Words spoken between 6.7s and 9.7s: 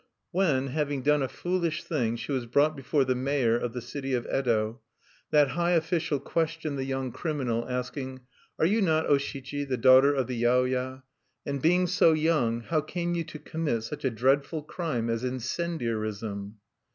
the young criminal, asking: "Are you not O Shichi,